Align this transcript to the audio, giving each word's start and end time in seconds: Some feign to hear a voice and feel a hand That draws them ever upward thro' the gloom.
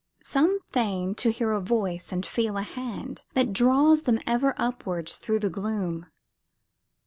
Some 0.23 0.61
feign 0.71 1.13
to 1.17 1.29
hear 1.31 1.51
a 1.51 1.61
voice 1.61 2.11
and 2.11 2.25
feel 2.25 2.57
a 2.57 2.63
hand 2.63 3.23
That 3.35 3.53
draws 3.53 4.01
them 4.01 4.17
ever 4.25 4.55
upward 4.57 5.07
thro' 5.07 5.37
the 5.37 5.51
gloom. 5.51 6.07